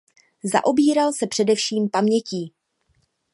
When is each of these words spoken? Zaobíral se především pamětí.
Zaobíral 0.53 1.13
se 1.13 1.27
především 1.27 1.89
pamětí. 1.89 2.53